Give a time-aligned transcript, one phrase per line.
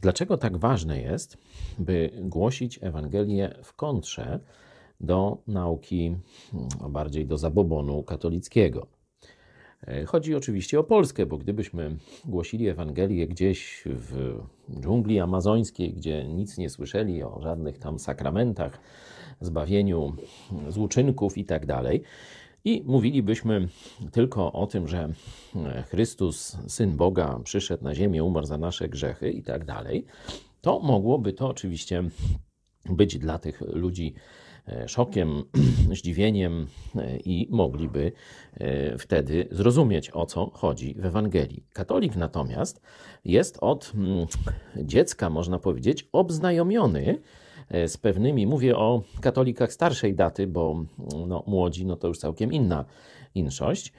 [0.00, 1.38] Dlaczego tak ważne jest,
[1.78, 4.40] by głosić Ewangelię w kontrze
[5.00, 6.16] do nauki,
[6.84, 8.86] a bardziej do zabobonu katolickiego?
[9.86, 14.40] E, chodzi oczywiście o Polskę, bo gdybyśmy głosili Ewangelię gdzieś w
[14.80, 18.80] dżungli amazońskiej, gdzie nic nie słyszeli o żadnych tam sakramentach,
[19.40, 20.16] zbawieniu
[20.68, 22.02] z uczynków i tak dalej,
[22.64, 23.68] i mówilibyśmy
[24.12, 25.08] tylko o tym, że
[25.88, 30.04] Chrystus, Syn Boga, przyszedł na ziemię, umarł za nasze grzechy i tak dalej,
[30.60, 32.04] to mogłoby to oczywiście
[32.90, 34.14] być dla tych ludzi
[34.68, 35.42] e, szokiem,
[35.98, 38.12] zdziwieniem e, i mogliby
[38.54, 41.64] e, wtedy zrozumieć, o co chodzi w Ewangelii.
[41.72, 42.80] Katolik natomiast
[43.24, 44.26] jest od mm,
[44.76, 47.18] dziecka, można powiedzieć, obznajomiony
[47.86, 50.84] z pewnymi, mówię o katolikach starszej daty, bo
[51.26, 52.84] no, młodzi no to już całkiem inna
[53.34, 53.92] inszość.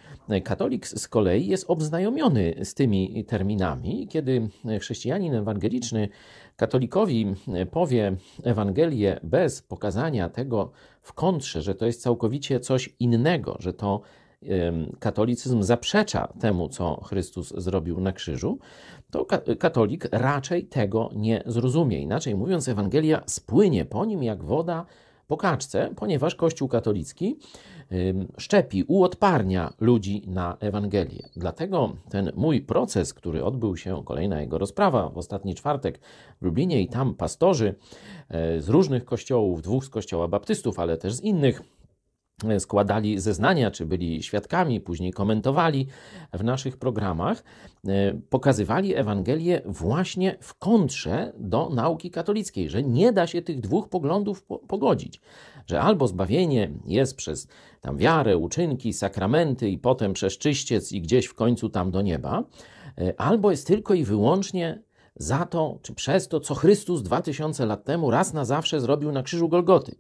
[0.44, 4.08] Katolik z kolei jest obznajomiony z tymi terminami.
[4.08, 6.10] Kiedy chrześcijanin ewangeliczny
[6.56, 7.36] katolikowi
[7.72, 14.02] powie Ewangelię bez pokazania tego w kontrze, że to jest całkowicie coś innego, że to
[15.00, 18.60] katolicyzm zaprzecza temu, co Chrystus zrobił na krzyżu,
[19.12, 19.26] to
[19.60, 22.02] katolik raczej tego nie zrozumie.
[22.02, 24.86] Inaczej mówiąc, Ewangelia spłynie po nim jak woda
[25.28, 27.40] po kaczce, ponieważ Kościół katolicki
[28.38, 31.30] szczepi, uodparnia ludzi na Ewangelię.
[31.36, 36.00] Dlatego ten mój proces, który odbył się, kolejna jego rozprawa w ostatni czwartek
[36.42, 37.76] w Lublinie i tam pastorzy
[38.30, 41.62] e, z różnych kościołów, dwóch z kościoła baptystów, ale też z innych,
[42.60, 45.88] składali zeznania, czy byli świadkami, później komentowali
[46.34, 47.44] w naszych programach,
[47.88, 53.90] e, pokazywali Ewangelię właśnie w kontrze do nauki katolickiej, że nie da się tych dwóch
[53.90, 55.22] poglądów pogodzić,
[55.68, 57.48] że albo zbawienie jest przez
[57.82, 62.44] tam wiarę, uczynki, sakramenty i potem przez czyściec i gdzieś w końcu tam do nieba,
[62.98, 64.82] e, albo jest tylko i wyłącznie
[65.16, 69.12] za to, czy przez to, co Chrystus dwa tysiące lat temu raz na zawsze zrobił
[69.12, 69.96] na krzyżu Golgoty.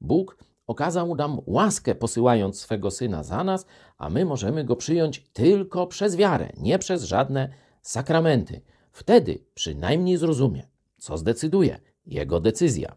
[0.00, 0.36] Bóg
[0.68, 6.16] okazał nam łaskę, posyłając swego syna za nas, a my możemy go przyjąć tylko przez
[6.16, 7.48] wiarę, nie przez żadne
[7.82, 8.60] sakramenty.
[8.92, 10.68] Wtedy przynajmniej zrozumie,
[10.98, 12.94] co zdecyduje jego decyzja.